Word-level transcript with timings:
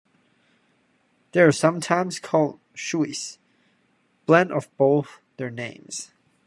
They 1.31 1.41
are 1.41 1.51
sometimes 1.51 2.19
called 2.19 2.59
"Shuis", 2.73 3.37
blend 4.25 4.51
of 4.51 4.75
both 4.75 5.19
their 5.37 5.51
names. 5.51 6.09